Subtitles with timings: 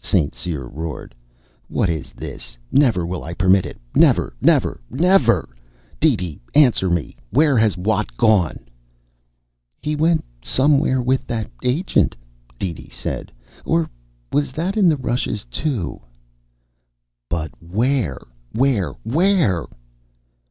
[0.00, 0.34] St.
[0.34, 1.14] Cyr roared.
[1.68, 2.56] "What is this?
[2.72, 5.50] Never will I permit it, never, never, never!
[6.00, 8.60] DeeDee, answer me where has Watt gone?"
[9.82, 12.16] "He went somewhere with that agent,"
[12.58, 13.30] DeeDee said.
[13.66, 13.90] "Or
[14.32, 16.00] was that in the rushes too?"
[17.28, 18.18] "But where,
[18.52, 19.66] where, where?"